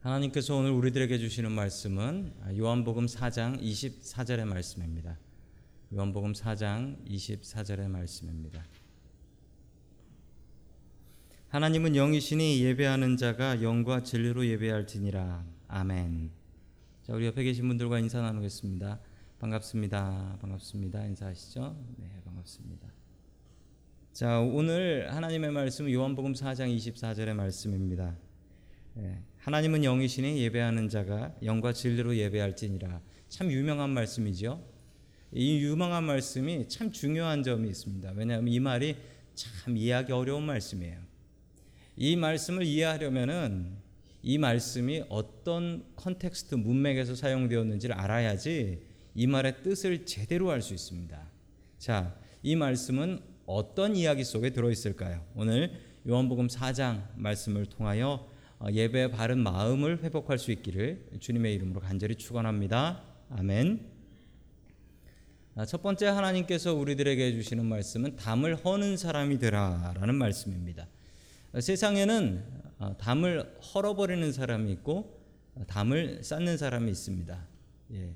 [0.00, 5.18] 하나님께서 오늘 우리들에게 주시는 말씀은 요한복음 4장 24절의 말씀입니다.
[5.92, 8.64] 요한복음 4장 24절의 말씀입니다.
[11.48, 15.44] 하나님은 영이시니 예배하는 자가 영과 진리로 예배할지니라.
[15.68, 16.30] 아멘.
[17.02, 19.00] 자, 우리 옆에 계신 분들과 인사 나누겠습니다.
[19.38, 20.38] 반갑습니다.
[20.40, 21.04] 반갑습니다.
[21.04, 21.76] 인사하시죠?
[21.98, 22.88] 네, 반갑습니다.
[24.14, 28.16] 자, 오늘 하나님의 말씀은 요한복음 4장 24절의 말씀입니다.
[28.98, 33.00] 예, 하나님은 영이시니 예배하는 자가 영과 진리로 예배할지니라.
[33.28, 34.62] 참 유명한 말씀이죠.
[35.32, 38.12] 이 유명한 말씀이 참 중요한 점이 있습니다.
[38.16, 38.96] 왜냐하면 이 말이
[39.34, 40.98] 참 이해하기 어려운 말씀이에요.
[41.96, 43.76] 이 말씀을 이해하려면은
[44.22, 48.82] 이 말씀이 어떤 context 문맥에서 사용되었는지를 알아야지
[49.14, 51.30] 이 말의 뜻을 제대로 알 수 있습니다.
[51.78, 55.24] 자, 이 말씀은 어떤 이야기 속에 들어 있을까요?
[55.34, 55.72] 오늘
[56.06, 58.28] 요한복음 4장 말씀을 통하여
[58.68, 63.02] 예배의 바른 마음을 회복할 수 있기를 주님의 이름으로 간절히 축원합니다.
[63.30, 63.88] 아멘.
[65.66, 70.86] 첫 번째 하나님께서 우리들에게 주시는 말씀은 담을 허는 사람이 되라라는 말씀입니다.
[71.58, 72.44] 세상에는
[72.98, 75.20] 담을 헐어버리는 사람이 있고
[75.66, 77.46] 담을 쌓는 사람이 있습니다.
[77.92, 78.14] 예.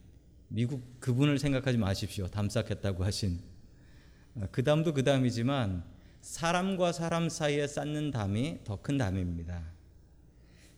[0.48, 2.28] 미국 그분을 생각하지 마십시오.
[2.28, 3.40] 담 쌓겠다고 하신
[4.50, 5.82] 그 담도 그 담이지만
[6.20, 9.73] 사람과 사람 사이에 쌓는 담이 더 큰 담입니다.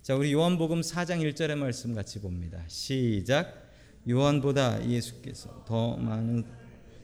[0.07, 2.62] 자, 우리 요한복음 4장 1절의 말씀 같이 봅니다.
[2.69, 3.69] 시작.
[4.09, 6.45] 요한보다 예수께서 더 많은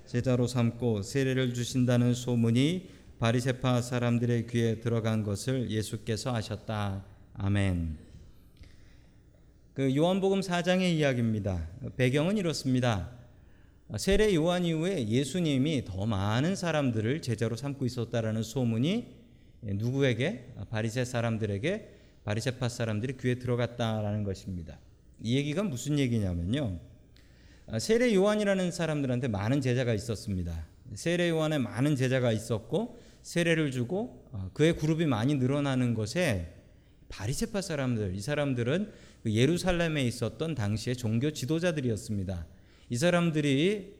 [0.06, 7.04] 제자로 삼고 세례를 주신다는 소문이 바리새파 사람들의 귀에 들어간 것을 예수께서 하셨다.
[7.34, 7.98] 아멘.
[9.74, 11.70] 그 요한복음 4장의 이야기입니다.
[11.96, 13.10] 배경은 이렇습니다.
[13.96, 19.08] 세례 요한 이후에 예수님이 더 많은 사람들을 제자로 삼고 있었다라는 소문이
[19.62, 24.78] 누구에게 바리새 사람들에게 바리새파 사람들이 귀에 들어갔다라는 것입니다.
[25.20, 26.78] 이 얘기가 무슨 얘기냐면요.
[27.78, 30.66] 세례 요한이라는 사람들한테 많은 제자가 있었습니다.
[30.94, 36.54] 세례 요한에 많은 제자가 있었고 세례를 주고 그의 그룹이 많이 늘어나는 것에
[37.08, 38.92] 바리새파 사람들 이 사람들은
[39.26, 42.46] 예루살렘에 있었던 당시의 종교 지도자들이었습니다.
[42.90, 43.94] 이 사람들이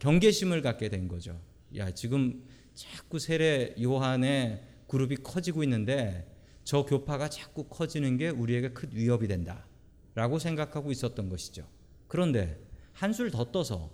[0.00, 1.40] 경계심을 갖게 된 거죠.
[1.76, 2.42] 야 지금
[2.74, 6.26] 자꾸 세례 요한의 그룹이 커지고 있는데
[6.64, 9.66] 저 교파가 자꾸 커지는 게 우리에게 큰 위협이 된다
[10.14, 11.66] 라고 생각하고 있었던 것이죠.
[12.08, 12.58] 그런데
[12.92, 13.90] 한술 더 떠서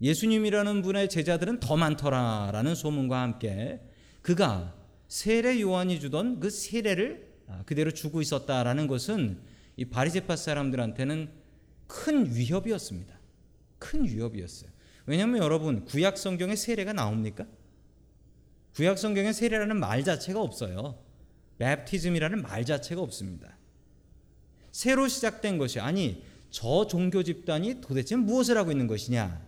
[0.00, 3.80] 예수님이라는 분의 제자들은 더 많더라라는 소문과 함께
[4.22, 4.74] 그가
[5.08, 7.34] 세례 요한이 주던 그 세례를
[7.64, 9.40] 그대로 주고 있었다라는 것은
[9.76, 11.30] 이 바리새파 사람들한테는
[11.86, 13.18] 큰 위협이었습니다.
[13.78, 14.70] 큰 위협이었어요.
[15.06, 17.46] 왜냐하면 여러분 구약 성경에 세례가 나옵니까?
[18.74, 20.98] 구약 성경에 세례라는 말 자체가 없어요.
[21.60, 23.56] 랩티즘이라는 말 자체가 없습니다.
[24.72, 29.40] 새로 시작된 것이 아니 저 종교 집단이 도대체 무엇을 하고 있는 것이냐?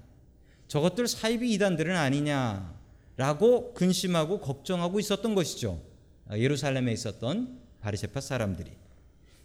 [0.69, 5.82] 저것들 사이비 이단들은 아니냐라고 근심하고 걱정하고 있었던 것이죠.
[6.30, 8.72] 예루살렘에 있었던 바리새파 사람들이.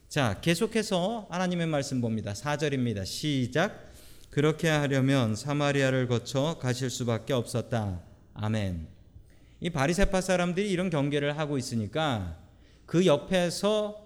[0.10, 2.34] 자, 계속해서 하나님의 말씀 봅니다.
[2.34, 3.06] 4절입니다.
[3.06, 3.92] 시작.
[4.30, 8.02] 그렇게 하려면 사마리아를 거쳐 가실 수밖에 없었다.
[8.34, 8.88] 아멘.
[9.60, 12.43] 이 바리새파 사람들이 이런 경계를 하고 있으니까
[12.86, 14.06] 그 옆에서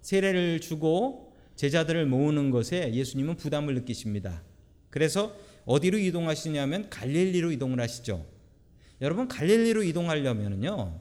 [0.00, 4.42] 세례를 주고 제자들을 모으는 것에 예수님은 부담을 느끼십니다.
[4.90, 8.24] 그래서 어디로 이동하시냐면 갈릴리로 이동을 하시죠.
[9.00, 11.00] 여러분 갈릴리로 이동하려면요.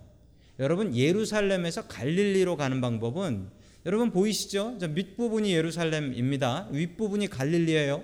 [0.60, 3.50] 여러분 예루살렘에서 갈릴리로 가는 방법은
[3.86, 4.78] 여러분 보이시죠?
[4.90, 6.68] 밑부분이 예루살렘입니다.
[6.72, 8.04] 윗부분이 갈릴리예요.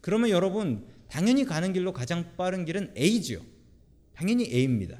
[0.00, 3.40] 그러면 여러분 당연히 가는 길로 가장 빠른 길은 A지요.
[4.14, 4.98] 당연히 A입니다.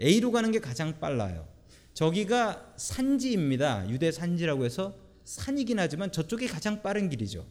[0.00, 1.46] A로 가는 게 가장 빨라요.
[1.94, 3.88] 저기가 산지입니다.
[3.88, 7.46] 유대 산지라고 해서 산이긴 하지만 저쪽이 가장 빠른 길이죠.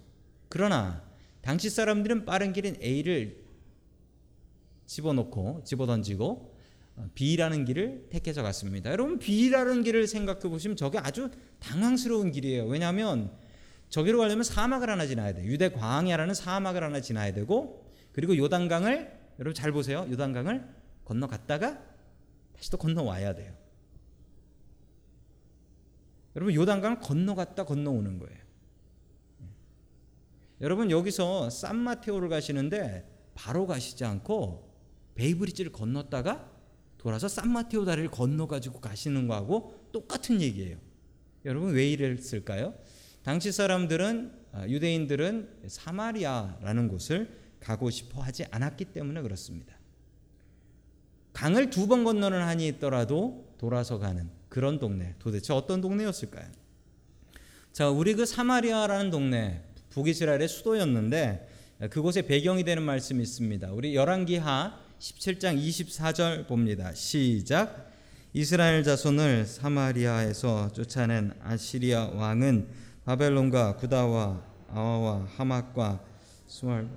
[0.49, 1.03] 그러나
[1.41, 3.43] 당시 사람들은 빠른 길인 A를
[4.85, 6.53] 집어넣고 집어던지고
[7.15, 8.91] B라는 길을 택해서 갔습니다.
[8.91, 12.65] 여러분 B라는 길을 생각해 보시면 저게 아주 당황스러운 길이에요.
[12.65, 13.31] 왜냐하면
[13.89, 15.43] 저기로 가려면 사막을 하나 지나야 돼.
[15.45, 20.05] 유대 광야라는 사막을 하나 지나야 되고 그리고 요단강을 여러분 잘 보세요.
[20.11, 20.67] 요단강을
[21.05, 21.81] 건너갔다가
[22.55, 23.62] 다시 또 건너와야 돼요.
[26.35, 28.39] 여러분 요단강을 건너갔다 건너오는 거예요.
[30.61, 34.71] 여러분 여기서 산마테오를 가시는데 바로 가시지 않고
[35.15, 36.51] 베이브리지를 건넜다가
[36.97, 40.77] 돌아서 산마테오 다리를 건너 가지고 가시는 거하고 똑같은 얘기예요.
[41.45, 42.73] 여러분 왜 이랬을까요?
[43.23, 44.31] 당시 사람들은
[44.69, 49.77] 유대인들은 사마리아라는 곳을 가고 싶어 하지 않았기 때문에 그렇습니다.
[51.33, 56.45] 강을 두 번 건너는 한이 있더라도 돌아서 가는 그런 동네 도대체 어떤 동네였을까요?
[57.71, 61.49] 자, 우리 그 사마리아라는 동네 북이스라엘의 수도였는데
[61.89, 63.71] 그곳에 배경이 되는 말씀이 있습니다.
[63.71, 66.93] 우리 열왕기하 17장 24절 봅니다.
[66.93, 67.91] 시작.
[68.31, 72.67] 이스라엘 자손을 사마리아에서 쫓아낸 아시리아 왕은
[73.05, 74.39] 바벨론과 구다와
[74.69, 75.99] 아와와 하맛과
[76.45, 76.87] 수알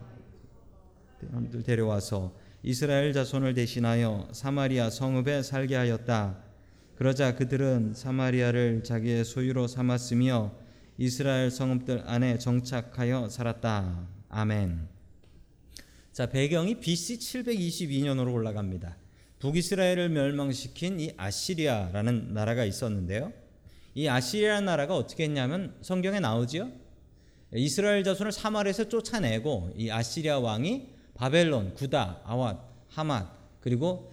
[1.23, 6.46] 사람들 데려와서 이스라엘 자손을 대신하여 사마리아 성읍에 살게 하였다.
[6.97, 10.55] 그러자 그들은 사마리아를 자기의 소유로 삼았으며
[10.97, 14.09] 이스라엘 성읍들 안에 정착하여 살았다.
[14.31, 14.89] 아멘.
[16.13, 18.97] 자, 배경이 BC 722년으로 올라갑니다.
[19.41, 23.31] 북이스라엘을 멸망시킨 이 아시리아라는 나라가 있었는데요.
[23.95, 26.73] 이 아시리아 나라가 어떻게 했냐면 성경에 나오지요.
[27.53, 32.59] 이스라엘 자손을 사마리아에서 쫓아내고 이 아시리아 왕이 바벨론, 구다, 아왓,
[32.89, 33.29] 하맛
[33.61, 34.11] 그리고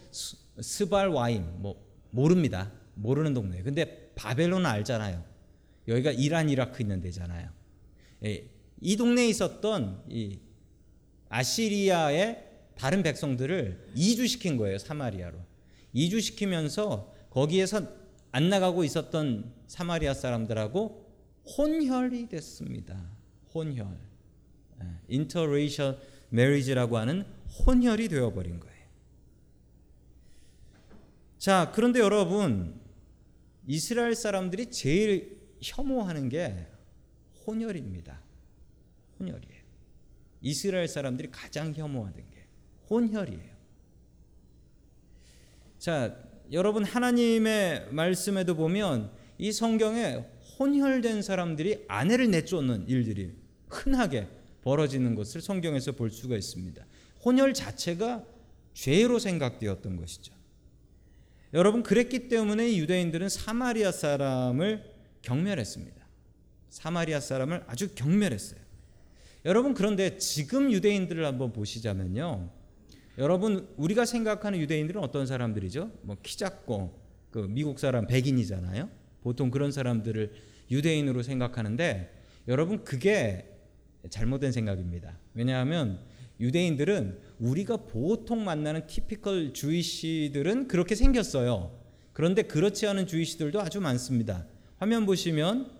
[0.60, 1.83] 스발 와임 뭐
[2.14, 2.70] 모릅니다.
[2.94, 3.62] 모르는 동네.
[3.62, 5.24] 근데 바벨론은 알잖아요.
[5.88, 7.50] 여기가 이란 이라크 있는 데잖아요.
[8.24, 8.48] 예,
[8.80, 10.38] 이 동네에 있었던 이
[11.28, 12.44] 아시리아의
[12.76, 15.38] 다른 백성들을 이주시킨 거예요 사마리아로.
[15.92, 17.86] 이주시키면서 거기에서
[18.30, 21.04] 안 나가고 있었던 사마리아 사람들하고
[21.56, 23.10] 혼혈이 됐습니다.
[23.52, 23.86] 혼혈.
[25.08, 25.98] interracial
[26.30, 27.24] marriage라고 하는
[27.66, 28.73] 혼혈이 되어버린 거예요.
[31.44, 32.80] 자, 그런데 여러분,
[33.66, 36.66] 이스라엘 사람들이 제일 혐오하는 게
[37.46, 38.18] 혼혈입니다.
[39.20, 39.62] 혼혈이에요.
[40.40, 42.46] 이스라엘 사람들이 가장 혐오하는 게
[42.88, 43.54] 혼혈이에요.
[45.78, 46.16] 자,
[46.50, 50.24] 여러분 하나님의 말씀에도 보면 이 성경에
[50.58, 53.34] 혼혈된 사람들이 아내를 내쫓는 일들이
[53.68, 54.28] 흔하게
[54.62, 56.86] 벌어지는 것을 성경에서 볼 수가 있습니다.
[57.22, 58.24] 혼혈 자체가
[58.72, 60.43] 죄로 생각되었던 것이죠.
[61.54, 64.84] 여러분 그랬기 때문에 유대인들은 사마리아 사람을
[65.22, 66.04] 경멸했습니다.
[66.68, 68.60] 사마리아 사람을 아주 경멸했어요.
[69.44, 72.50] 여러분 그런데 지금 유대인들을 한번 보시자면요.
[73.18, 75.92] 여러분 우리가 생각하는 유대인들은 어떤 사람들이죠?
[76.02, 76.98] 뭐 키 작고
[77.30, 78.88] 그 미국 사람 백인이잖아요.
[79.22, 80.32] 보통 그런 사람들을
[80.70, 82.12] 유대인으로 생각하는데
[82.48, 83.48] 여러분 그게
[84.10, 85.18] 잘못된 생각입니다.
[85.34, 86.00] 왜냐하면
[86.40, 91.78] 유대인들은 우리가 보통 만나는 티피컬 주이시들은 그렇게 생겼어요.
[92.12, 94.46] 그런데 그렇지 않은 주이시들도 아주 많습니다.
[94.76, 95.70] 화면 보시면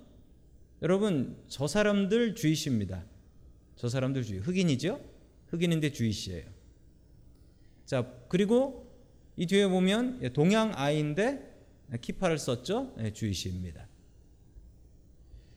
[0.83, 3.05] 여러분 저 사람들 주이시입니다.
[3.77, 5.01] 저 사람들 주의 흑인이죠?
[5.49, 6.45] 흑인인데 주이시예요.
[7.87, 8.93] 자 그리고
[9.37, 11.55] 이 뒤에 보면 동양 아이인데
[12.01, 12.95] 키파를 썼죠?
[12.97, 13.87] 네, 주이시입니다.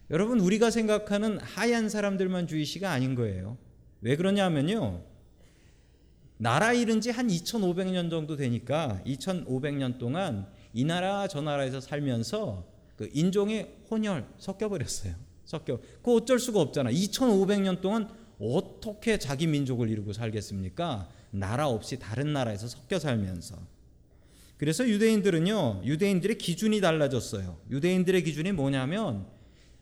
[0.10, 3.58] 여러분 우리가 생각하는 하얀 사람들만 주이시가 아닌 거예요.
[4.02, 5.04] 왜 그러냐면요.
[6.38, 12.64] 나라 잃은 지 한 2500년 정도 되니까 2500년 동안 이 나라 저 나라에서 살면서
[12.96, 15.16] 그 인종의 혼혈 섞여 버렸어요.
[15.46, 15.80] 섞여.
[16.04, 16.92] 그 어쩔 수가 없잖아.
[16.92, 21.10] 2500년 동안 어떻게 자기 민족을 이루고 살겠습니까?
[21.32, 23.56] 나라 없이 다른 나라에서 섞여 살면서.
[24.58, 25.82] 그래서 유대인들은요.
[25.86, 27.60] 유대인들의 기준이 달라졌어요.
[27.70, 29.28] 유대인들의 기준이 뭐냐면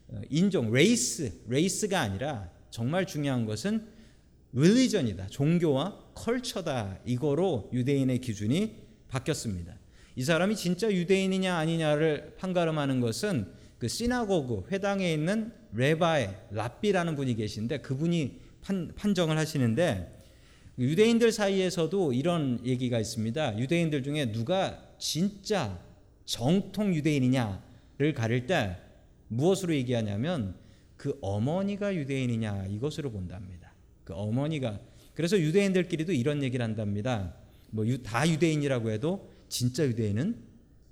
[0.07, 3.87] 어, 인종, race, race가 아니라 정말 중요한 것은
[4.53, 5.27] religion이다.
[5.27, 6.99] 종교와 culture다.
[7.05, 8.77] 이거로 유대인의 기준이
[9.09, 9.75] 바뀌었습니다.
[10.15, 17.79] 이 사람이 진짜 유대인이냐 아니냐를 판가름하는 것은 그 시나고그 회당에 있는 레바의 랍비라는 분이 계신데
[17.79, 20.23] 그분이 판, 판정을 하시는데
[20.79, 23.59] 유대인들 사이에서도 이런 얘기가 있습니다.
[23.59, 25.79] 유대인들 중에 누가 진짜
[26.25, 28.77] 정통 유대인이냐를 가릴 때
[29.27, 30.55] 무엇으로 얘기하냐면
[30.97, 33.73] 그 어머니가 유대인이냐 이것으로 본답니다.
[34.03, 34.79] 그 어머니가
[35.15, 37.33] 그래서 유대인들끼리도 이런 얘기를 한답니다.
[37.71, 40.35] 뭐 다 유대인이라고 해도 진짜 유대인은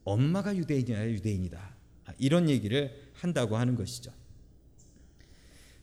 [0.03, 1.75] 엄마가 유대인이야 유대인이다.
[2.05, 4.11] 아, 이런 얘기를 한다고 하는 것이죠.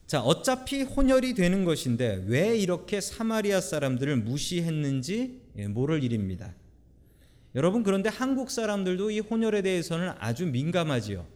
[0.07, 6.55] 자, 어차피 혼혈이 되는 것인데 왜 이렇게 사마리아 사람들을 무시했는지 예, 모를 일입니다.
[7.55, 11.27] 여러분 그런데 한국 사람들도 이 혼혈에 대해서는 아주 민감하지요.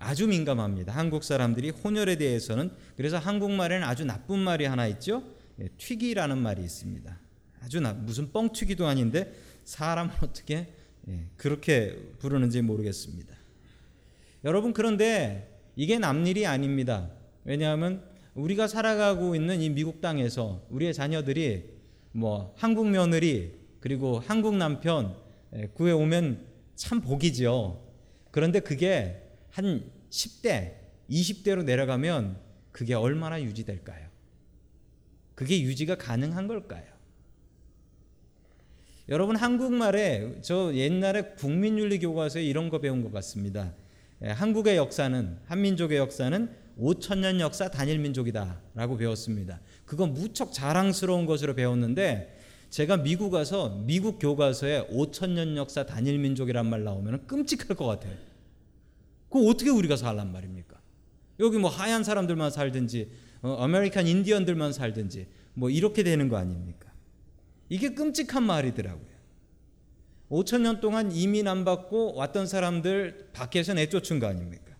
[0.00, 0.92] 아주 민감합니다.
[0.92, 5.22] 한국 사람들이 혼혈에 대해서는 그래서 한국말에는 아주 나쁜 말이 하나 있죠.
[5.60, 7.18] 예, 튀기라는 말이 있습니다.
[7.62, 9.32] 아주 나, 무슨 뻥튀기도 아닌데
[9.64, 10.72] 사람을 어떻게
[11.08, 13.34] 예, 그렇게 부르는지 모르겠습니다.
[14.44, 17.10] 여러분 그런데 이게 남일이 아닙니다.
[17.44, 18.02] 왜냐하면
[18.34, 21.70] 우리가 살아가고 있는 이 미국 땅에서 우리의 자녀들이
[22.12, 25.16] 뭐 한국 며느리 그리고 한국 남편
[25.54, 27.82] 예, 구해 오면 참 복이죠.
[28.30, 30.74] 그런데 그게 한 10대,
[31.10, 32.38] 20대로 내려가면
[32.72, 34.05] 그게 얼마나 유지될까요?
[35.36, 36.82] 그게 유지가 가능한 걸까요?
[39.08, 43.72] 여러분 한국말에 저 옛날에 국민윤리 교과서에 이런 거 배운 것 같습니다.
[44.24, 46.50] 예, 한국의 역사는 한민족의 역사는
[46.80, 49.60] 5천 년 역사 단일 민족이다라고 배웠습니다.
[49.84, 52.36] 그건 무척 자랑스러운 것으로 배웠는데
[52.70, 58.16] 제가 미국 가서 미국 교과서에 5천 년 역사 단일 민족이란 말 나오면 끔찍할 것 같아요.
[59.28, 60.80] 그거 어떻게 우리가 살란 말입니까?
[61.40, 63.10] 여기 뭐 하얀 사람들만 살든지
[63.42, 66.92] 어, 아메리칸 인디언들만 살든지 뭐 이렇게 되는 거 아닙니까?
[67.68, 69.16] 이게 끔찍한 말이더라고요.
[70.30, 74.74] 5천 년 동안 이민 안 받고 왔던 사람들 밖에서 내쫓은 거 아닙니까?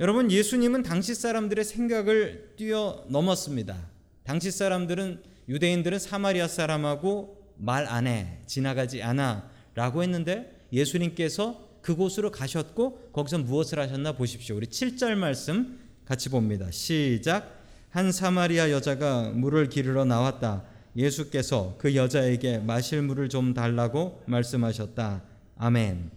[0.00, 3.76] 여러분 예수님은 당시 사람들의 생각을 뛰어넘었습니다.
[4.24, 13.10] 당시 사람들은 유대인들은 사마리아 사람하고 말 안 해, 지나가지 않아 라고 했는데 예수님께서 그곳으로 가셨고
[13.12, 14.56] 거기서 무엇을 하셨나 보십시오.
[14.56, 16.70] 우리 7절 말씀 같이 봅니다.
[16.70, 17.62] 시작.
[17.90, 20.64] 한 사마리아 여자가 물을 기르러 나왔다.
[20.96, 25.24] 예수께서 그 여자에게 마실 물을 좀 달라고 말씀하셨다.
[25.58, 26.10] 아멘.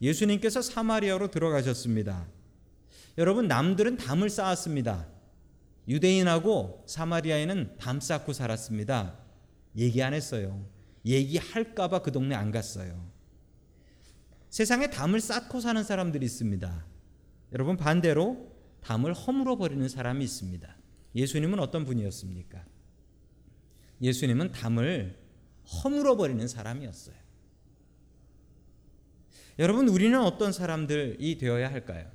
[0.00, 2.26] 예수님께서 사마리아로 들어가셨습니다.
[3.18, 5.06] 여러분 남들은 담을 쌓았습니다.
[5.88, 9.18] 유대인하고 사마리아인은 담 쌓고 살았습니다.
[9.76, 10.64] 얘기 안 했어요.
[11.04, 13.10] 얘기할까봐 그 동네 안 갔어요.
[14.48, 16.84] 세상에 담을 쌓고 사는 사람들이 있습니다.
[17.52, 18.51] 여러분 반대로
[18.82, 20.76] 담을 허물어 버리는 사람이 있습니다.
[21.14, 22.64] 예수님은 어떤 분이었습니까?
[24.00, 25.18] 예수님은 담을
[25.64, 27.14] 허물어 버리는 사람이었어요.
[29.58, 32.10] 여러분 우리는 어떤 사람들이 되어야 할까요?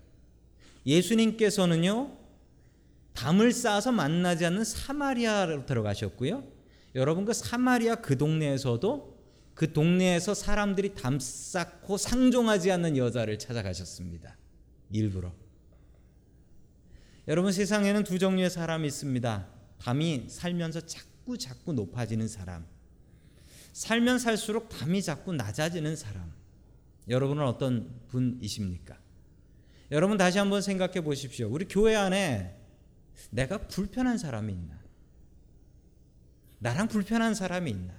[0.85, 2.17] 예수님께서는요
[3.13, 6.43] 담을 쌓아서 만나지 않는 사마리아로 들어가셨고요.
[6.95, 9.17] 여러분 그 사마리아 그 동네에서도
[9.53, 14.37] 그 동네에서 사람들이 담 쌓고 상종하지 않는 여자를 찾아가셨습니다.
[14.91, 15.31] 일부러.
[17.27, 19.47] 여러분 세상에는 두 종류의 사람이 있습니다.
[19.79, 22.65] 담이 살면서 자꾸 자꾸 높아지는 사람.
[23.73, 26.31] 살면 살수록 담이 자꾸 낮아지는 사람.
[27.09, 28.97] 여러분은 어떤 분이십니까?
[29.91, 31.49] 여러분 다시 한번 생각해 보십시오.
[31.49, 32.57] 우리 교회 안에
[33.29, 34.79] 내가 불편한 사람이 있나?
[36.59, 37.93] 나랑 불편한 사람이 있나?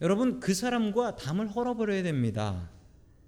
[0.00, 2.70] 여러분 그 사람과 담을 헐어버려야 됩니다.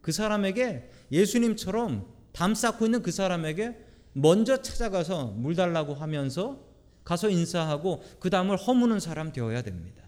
[0.00, 6.64] 그 사람에게 예수님처럼 담 쌓고 있는 그 사람에게 먼저 찾아가서 물 달라고 하면서
[7.04, 10.04] 가서 인사하고 그 담을 허무는 사람 되어야 됩니다.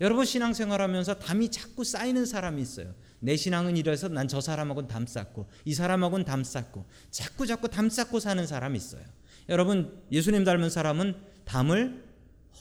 [0.00, 2.94] 여러분 신앙생활 하면서 담이 자꾸 쌓이는 사람이 있어요.
[3.20, 7.88] 내 신앙은 이래서 난 저 사람하고는 담 쌓고 이 사람하고는 담 쌓고 자꾸 자꾸 담
[7.88, 9.04] 쌓고 사는 사람이 있어요.
[9.48, 12.04] 여러분 예수님 닮은 사람은 담을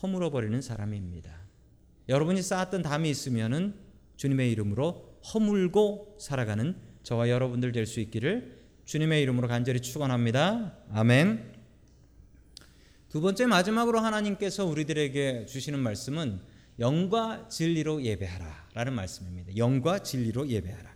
[0.01, 1.31] 허물어 버리는 사람입니다.
[2.09, 3.75] 여러분이 쌓았던 담이 있으면은
[4.17, 8.60] 주님의 이름으로 허물고 살아가는 저와 여러분들 될 수 있기를
[8.91, 10.73] 주님의 이름으로 간절히 축원합니다.
[10.91, 11.53] 아멘.
[13.07, 16.41] 두 번째 마지막으로 하나님께서 우리들에게 주시는 말씀은
[16.77, 19.55] 영과 진리로 예배하라라는 말씀입니다.
[19.55, 20.93] 영과 진리로 예배하라.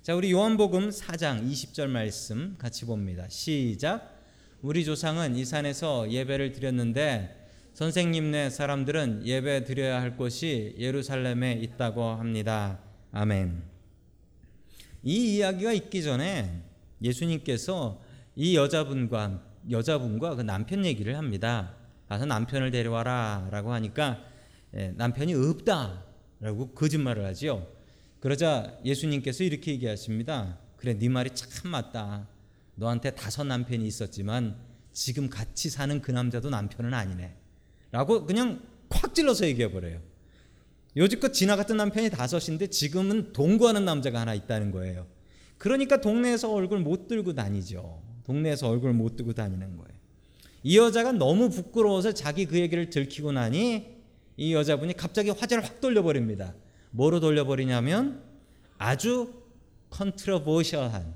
[0.00, 3.28] 자, 우리 요한복음 4장 20절 말씀 같이 봅니다.
[3.28, 4.24] 시작.
[4.62, 12.78] 우리 조상은 이 산에서 예배를 드렸는데 선생님네 사람들은 예배 드려야 할 곳이 예루살렘에 있다고 합니다.
[13.12, 13.64] 아멘.
[15.02, 16.67] 이 이야기가 있기 전에
[17.02, 18.02] 예수님께서
[18.36, 21.74] 이 여자분과 여자분과 그 남편 얘기를 합니다.
[22.08, 24.24] 가서 남편을 데려와라라고 하니까
[24.74, 27.66] 예, 남편이 없다라고 거짓말을 하지요.
[28.20, 30.58] 그러자 예수님께서 이렇게 얘기하십니다.
[30.76, 32.28] 그래 네 말이 참 맞다.
[32.74, 34.56] 너한테 다섯 남편이 있었지만
[34.92, 37.36] 지금 같이 사는 그 남자도 남편은 아니네.
[37.90, 40.00] 라고 그냥 콱 찔러서 얘기해 버려요.
[40.96, 45.06] 요지껏 지나갔던 남편이 다섯인데 지금은 동거하는 남자가 하나 있다는 거예요.
[45.58, 48.00] 그러니까 동네에서 얼굴 못 들고 다니죠.
[48.24, 49.98] 동네에서 얼굴 못 들고 다니는 거예요.
[50.62, 53.96] 이 여자가 너무 부끄러워서 자기 그 얘기를 들키고 나니
[54.36, 56.54] 이 여자분이 갑자기 화제를 확 돌려버립니다.
[56.90, 58.22] 뭐로 돌려버리냐면
[58.78, 59.34] 아주
[59.90, 61.14] 컨트러버셜한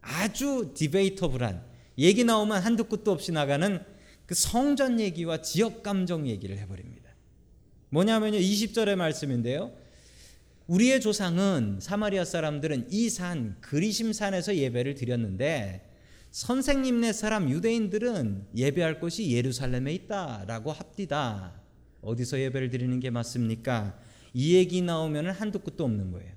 [0.00, 1.62] 아주 디베이터블한
[1.98, 3.82] 얘기 나오면 한두 끝도 없이 나가는
[4.24, 7.10] 그 성전 얘기와 지역 감정 얘기를 해버립니다.
[7.90, 9.72] 뭐냐면요 20절의 말씀인데요.
[10.70, 15.84] 우리의 조상은 사마리아 사람들은 이 산 그리심 산에서 예배를 드렸는데
[16.30, 21.60] 선생님네 사람 유대인들은 예배할 곳이 예루살렘에 있다라고 합디다.
[22.02, 23.98] 어디서 예배를 드리는 게 맞습니까?
[24.32, 26.30] 이 얘기 나오면 한두 끝도 없는 거예요.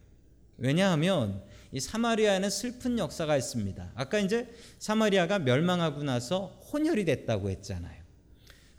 [0.57, 3.91] 왜냐하면 이 사마리아에는 슬픈 역사가 있습니다.
[3.93, 4.47] 아까 이제
[4.79, 8.01] 사마리아가 멸망하고 나서 혼혈이 됐다고 했잖아요.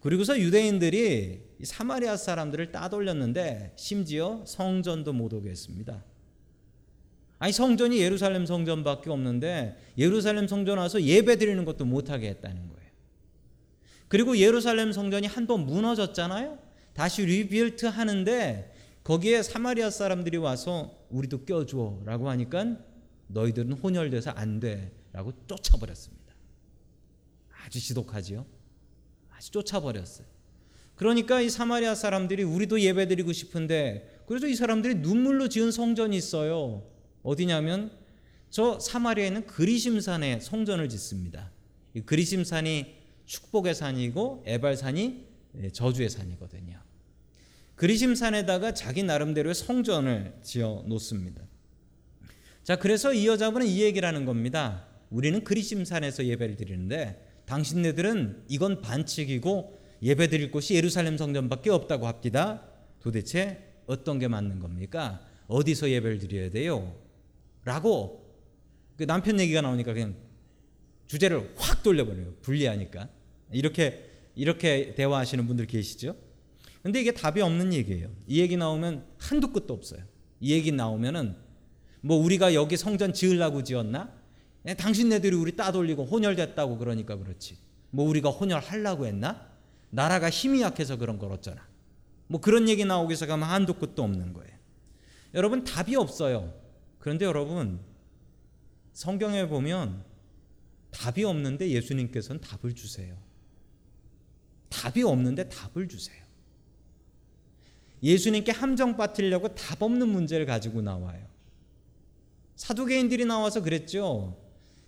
[0.00, 6.04] 그리고서 유대인들이 사마리아 사람들을 따돌렸는데 심지어 성전도 못 오게 했습니다.
[7.38, 12.90] 아니 성전이 예루살렘 성전밖에 없는데 예루살렘 성전 와서 예배 드리는 것도 못하게 했다는 거예요.
[14.08, 16.58] 그리고 예루살렘 성전이 한 번 무너졌잖아요.
[16.92, 22.78] 다시 rebuild 하는데 거기에 사마리아 사람들이 와서 우리도 껴줘라고 하니까
[23.26, 26.34] 너희들은 혼혈돼서 안 돼라고 쫓아버렸습니다.
[27.64, 28.46] 아주 지독하지요.
[29.30, 30.33] 아주 쫓아버렸어요.
[30.96, 36.86] 그러니까 이 사마리아 사람들이 우리도 예배드리고 싶은데 그래서 이 사람들이 눈물로 지은 성전이 있어요.
[37.22, 37.90] 어디냐면
[38.50, 41.50] 저 사마리아에 있는 그리심산에 성전을 짓습니다.
[41.94, 42.94] 이 그리심산이
[43.26, 45.26] 축복의 산이고 에발산이
[45.72, 46.78] 저주의 산이거든요.
[47.74, 51.42] 그리심산에다가 자기 나름대로의 성전을 지어 놓습니다.
[52.62, 54.86] 자, 그래서 이 여자분은 이 얘기를 하는 겁니다.
[55.10, 62.62] 우리는 그리심산에서 예배를 드리는데 당신네들은 이건 반칙이고 예배 드릴 곳이 예루살렘 성전밖에 없다고 합디다.
[63.00, 65.26] 도대체 어떤 게 맞는 겁니까?
[65.46, 66.94] 어디서 예배를 드려야 돼요?
[67.64, 68.22] 라고
[68.98, 70.14] 그 남편 얘기가 나오니까 그냥
[71.06, 72.34] 주제를 확 돌려버려요.
[72.42, 73.08] 불리하니까.
[73.50, 76.14] 이렇게 이렇게 대화하시는 분들 계시죠?
[76.82, 78.10] 근데 이게 답이 없는 얘기예요.
[78.26, 80.02] 이 얘기 나오면 한두 끝도 없어요.
[80.38, 81.34] 이 얘기 나오면은
[82.02, 84.12] 뭐 우리가 여기 성전 지으려고 지었나?
[84.66, 87.56] 예, 당신네들이 우리 따돌리고 혼혈됐다고 그러니까 그렇지.
[87.90, 89.53] 뭐 우리가 혼혈하려고 했나?
[89.94, 91.64] 나라가 힘이 약해서 그런 걸 어쩌나.
[92.26, 94.50] 뭐 그런 얘기 나오기 시작하면 한도 끝도 없는 거예요.
[95.34, 96.52] 여러분 답이 없어요.
[96.98, 97.80] 그런데 여러분
[98.92, 100.04] 성경에 보면
[100.90, 103.16] 답이 없는데 예수님께서는 답을 주세요.
[104.68, 106.20] 답이 없는데 답을 주세요.
[108.02, 111.24] 예수님께 함정 빠뜨리려고 답 없는 문제를 가지고 나와요.
[112.56, 114.43] 사두개인들이 나와서 그랬죠.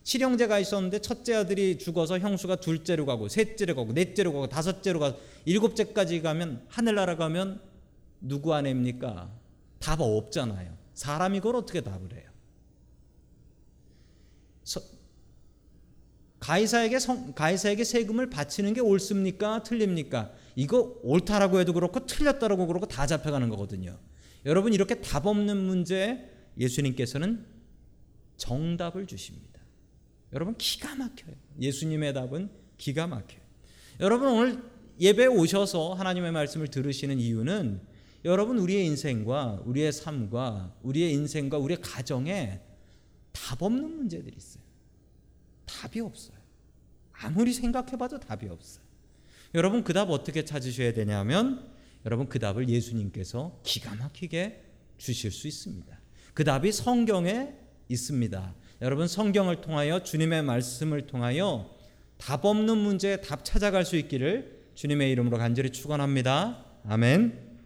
[0.06, 6.22] 칠형제가 있었는데 첫째 아들이 죽어서 형수가 둘째로 가고 셋째로 가고 넷째로 가고 다섯째로 가고 일곱째까지
[6.22, 7.60] 가면 하늘나라 가면
[8.20, 9.28] 누구 아내입니까?
[9.80, 10.76] 답 없잖아요.
[10.94, 12.30] 사람이 그걸 어떻게 답을 해요?
[14.62, 14.80] 서,
[16.38, 19.64] 가이사에게 성, 가이사에게 세금을 바치는 게 옳습니까?
[19.64, 20.30] 틀립니까?
[20.54, 23.98] 이거 옳다라고 해도 그렇고 틀렸다라고 그렇고 다 잡혀가는 거거든요.
[24.44, 27.44] 여러분 이렇게 답 없는 문제에 예수님께서는
[28.36, 29.55] 정답을 주십니다.
[30.32, 31.34] 여러분 기가 막혀요.
[31.60, 33.40] 예수님의 답은 기가 막혀요.
[34.00, 34.62] 여러분 오늘
[35.00, 37.80] 예배 오셔서 하나님의 말씀을 들으시는 이유는
[38.24, 42.60] 여러분 우리의 인생과 우리의 삶과 우리의 인생과 우리의 가정에
[43.32, 44.62] 답 없는 문제들이 있어요.
[45.66, 46.36] 답이 없어요.
[47.12, 48.84] 아무리 생각해봐도 답이 없어요.
[49.54, 51.70] 여러분 그 답 어떻게 찾으셔야 되냐면
[52.04, 54.64] 여러분 그 답을 예수님께서 기가 막히게
[54.98, 56.00] 주실 수 있습니다.
[56.34, 57.54] 그 답이 성경에
[57.88, 58.54] 있습니다.
[58.82, 61.74] 여러분 성경을 통하여 주님의 말씀을 통하여
[62.18, 66.62] 답 없는 문제에 답 찾아갈 수 있기를 주님의 이름으로 간절히 축원합니다.
[66.86, 67.56] 아멘.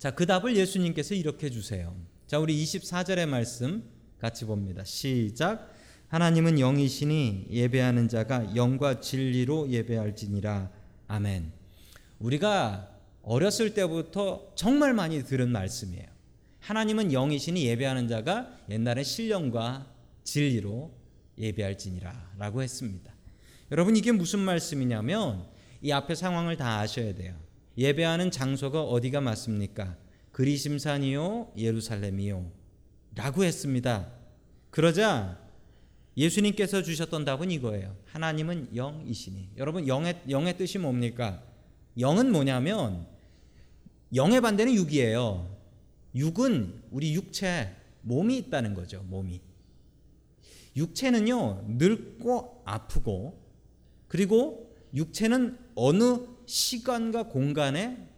[0.00, 1.94] 자, 그 답을 예수님께서 이렇게 주세요.
[2.26, 3.84] 자, 우리 24절의 말씀
[4.18, 4.82] 같이 봅니다.
[4.84, 5.72] 시작.
[6.08, 10.70] 하나님은 영이시니 예배하는 자가 영과 진리로 예배할지니라.
[11.06, 11.52] 아멘.
[12.18, 12.90] 우리가
[13.22, 16.06] 어렸을 때부터 정말 많이 들은 말씀이에요.
[16.58, 19.97] 하나님은 영이시니 예배하는 자가 옛날에 신령과
[20.28, 20.92] 진리로
[21.38, 23.14] 예배할지니라 라고 했습니다.
[23.70, 25.46] 여러분 이게 무슨 말씀이냐면
[25.80, 27.34] 이 앞에 상황을 다 아셔야 돼요.
[27.78, 29.96] 예배하는 장소가 어디가 맞습니까?
[30.32, 32.50] 그리심산이요, 예루살렘이요.
[33.14, 34.12] 라고 했습니다.
[34.70, 35.40] 그러자
[36.16, 37.96] 예수님께서 주셨던 답은 이거예요.
[38.06, 39.52] 하나님은 영이시니.
[39.56, 41.42] 여러분 영의 영의 뜻이 뭡니까?
[41.98, 43.06] 영은 뭐냐면
[44.14, 45.56] 영의 반대는 육이에요.
[46.14, 49.02] 육은 우리 육체 몸이 있다는 거죠.
[49.04, 49.47] 몸이.
[50.78, 53.42] 육체는요 늙고 아프고
[54.06, 58.08] 그리고 육체는 어느 시간과 공간에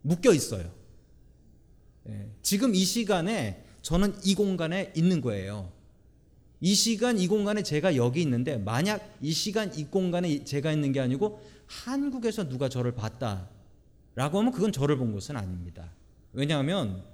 [0.00, 0.72] 묶여 있어요.
[2.08, 5.70] 예, 지금 이 시간에 저는 이 공간에 있는 거예요.
[6.60, 11.00] 이 시간 이 공간에 제가 여기 있는데 만약 이 시간 이 공간에 제가 있는 게
[11.00, 15.92] 아니고 한국에서 누가 저를 봤다라고 하면 그건 저를 본 것은 아닙니다.
[16.32, 17.04] 왜냐하면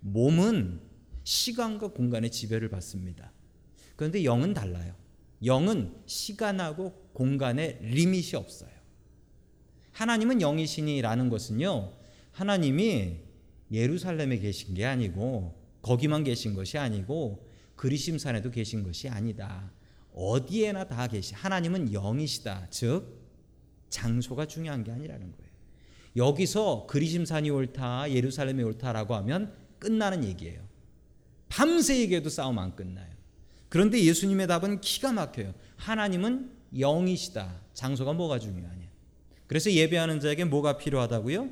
[0.00, 0.80] 몸은
[1.24, 3.32] 시간과 공간의 지배를 받습니다.
[3.98, 4.94] 그런데 영은 달라요.
[5.44, 8.70] 영은 시간하고 공간에 리밋이 없어요.
[9.90, 11.94] 하나님은 영이시니라는 것은요.
[12.30, 13.16] 하나님이
[13.72, 19.72] 예루살렘에 계신 게 아니고 거기만 계신 것이 아니고 그리심산에도 계신 것이 아니다.
[20.14, 21.34] 어디에나 다 계시.
[21.34, 22.68] 하나님은 영이시다.
[22.70, 23.20] 즉
[23.88, 25.50] 장소가 중요한 게 아니라는 거예요.
[26.14, 30.62] 여기서 그리심산이 옳다, 예루살렘이 옳다라고 하면 끝나는 얘기예요.
[31.48, 33.17] 밤새 얘기해도 싸움 안 끝나요.
[33.68, 35.54] 그런데 예수님의 답은 기가 막혀요.
[35.76, 37.60] 하나님은 영이시다.
[37.74, 38.88] 장소가 뭐가 중요하냐.
[39.46, 41.48] 그래서 예배하는 자에게 뭐가 필요하다고요?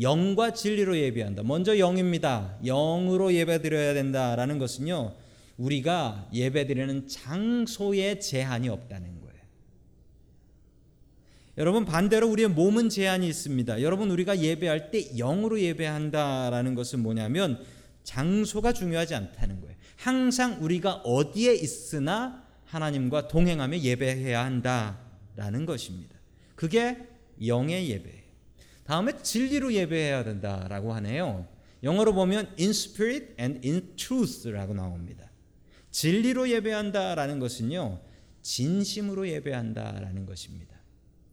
[0.00, 1.42] 영과 진리로 예배한다.
[1.42, 2.56] 먼저 영입니다.
[2.64, 5.14] 영으로 예배드려야 된다라는 것은요.
[5.56, 9.28] 우리가 예배드리는 장소에 제한이 없다는 거예요.
[11.58, 13.82] 여러분 반대로 우리의 몸은 제한이 있습니다.
[13.82, 17.60] 여러분 우리가 예배할 때 영으로 예배한다라는 것은 뭐냐면
[18.04, 19.76] 장소가 중요하지 않다는 거예요.
[19.98, 26.14] 항상 우리가 어디에 있으나 하나님과 동행하며 예배해야 한다라는 것입니다.
[26.54, 27.08] 그게
[27.44, 28.22] 영의 예배예요.
[28.84, 31.48] 다음에 진리로 예배해야 된다라고 하네요.
[31.82, 35.30] 영어로 보면 in spirit and in truth라고 나옵니다.
[35.90, 38.00] 진리로 예배한다라는 것은요.
[38.42, 40.76] 진심으로 예배한다라는 것입니다.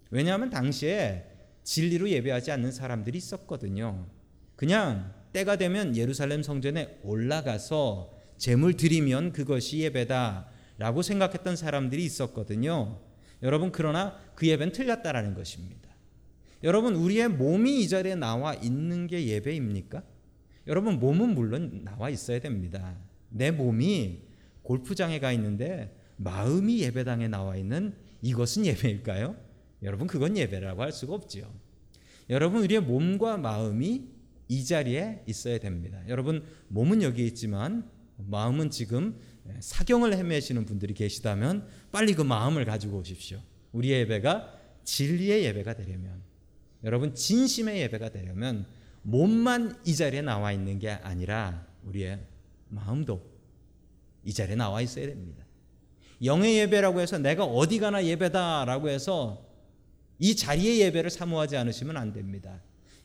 [0.09, 1.25] 왜냐하면 당시에
[1.63, 4.07] 진리로 예배하지 않는 사람들이 있었거든요.
[4.55, 13.01] 그냥 때가 되면 예루살렘 성전에 올라가서 제물 드리면 그것이 예배다라고 생각했던 사람들이 있었거든요.
[13.43, 15.89] 여러분 그러나 그 예배는 틀렸다라는 것입니다.
[16.63, 20.03] 여러분 우리의 몸이 이 자리에 나와 있는 게 예배입니까?
[20.67, 22.97] 여러분 몸은 물론 나와 있어야 됩니다.
[23.29, 24.23] 내 몸이
[24.63, 29.35] 골프장에 가 있는데 마음이 예배당에 나와 있는 이것은 예배일까요?
[29.83, 31.53] 여러분 그건 예배라고 할 수가 없지요.
[32.29, 34.09] 여러분 우리의 몸과 마음이
[34.47, 36.01] 이 자리에 있어야 됩니다.
[36.07, 37.87] 여러분 몸은 여기 있지만
[38.17, 39.19] 마음은 지금
[39.59, 43.39] 사경을 헤매시는 분들이 계시다면 빨리 그 마음을 가지고 오십시오.
[43.73, 46.21] 우리의 예배가 진리의 예배가 되려면
[46.83, 48.65] 여러분 진심의 예배가 되려면
[49.01, 52.19] 몸만 이 자리에 나와 있는 게 아니라 우리의
[52.69, 53.21] 마음도
[54.23, 55.45] 이 자리에 나와 있어야 됩니다.
[56.23, 59.45] 영의 예배라고 해서 내가 어디 가나 예배다라고 해서
[60.17, 62.61] 이 자리의 예배를 사모하지 않으시면 안 됩니다.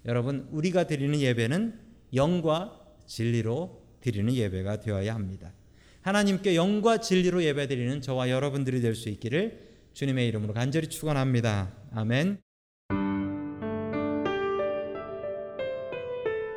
[0.06, 1.78] 여러분 우리가 드리는 예배는
[2.14, 5.52] 영과 진리로 드리는 예배가 되어야 합니다.
[6.02, 11.72] 하나님께 영과 진리로 예배드리는 저와 여러분들이 될 수 있기를 주님의 이름으로 간절히 축원합니다.
[11.92, 12.49] 아멘.